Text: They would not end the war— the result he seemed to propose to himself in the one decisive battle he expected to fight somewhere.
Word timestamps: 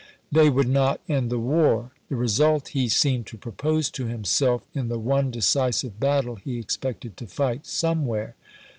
They 0.31 0.49
would 0.49 0.67
not 0.67 0.99
end 1.07 1.29
the 1.29 1.37
war— 1.37 1.91
the 2.09 2.15
result 2.15 2.69
he 2.69 2.89
seemed 2.89 3.27
to 3.27 3.37
propose 3.37 3.91
to 3.91 4.07
himself 4.07 4.65
in 4.73 4.87
the 4.87 4.97
one 4.97 5.29
decisive 5.29 5.99
battle 5.99 6.37
he 6.37 6.57
expected 6.57 7.15
to 7.17 7.27
fight 7.27 7.67
somewhere. 7.67 8.35